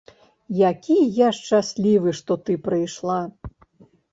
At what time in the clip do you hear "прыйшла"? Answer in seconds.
2.69-3.21